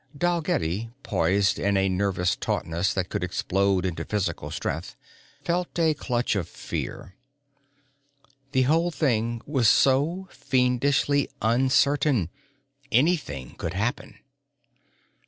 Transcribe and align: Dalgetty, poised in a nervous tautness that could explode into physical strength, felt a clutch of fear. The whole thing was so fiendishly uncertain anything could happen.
Dalgetty, 0.17 0.89
poised 1.03 1.59
in 1.59 1.77
a 1.77 1.87
nervous 1.87 2.35
tautness 2.35 2.91
that 2.91 3.09
could 3.09 3.23
explode 3.23 3.85
into 3.85 4.03
physical 4.03 4.49
strength, 4.49 4.95
felt 5.45 5.77
a 5.77 5.93
clutch 5.93 6.35
of 6.35 6.47
fear. 6.49 7.13
The 8.51 8.63
whole 8.63 8.89
thing 8.89 9.43
was 9.45 9.67
so 9.67 10.27
fiendishly 10.31 11.29
uncertain 11.39 12.31
anything 12.91 13.53
could 13.59 13.75
happen. 13.75 14.17